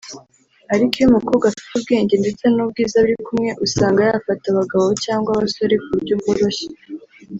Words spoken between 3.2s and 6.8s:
kumwe usanga yafata abagabo cyangwa abasore ku buryo bworoshye